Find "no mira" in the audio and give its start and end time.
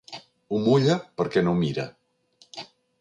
1.49-1.85